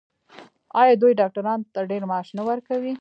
آیا 0.81 0.93
دوی 1.01 1.13
ډاکټرانو 1.21 1.69
ته 1.73 1.79
ډیر 1.91 2.03
معاش 2.09 2.27
نه 2.37 2.43
ورکوي؟ 2.49 2.93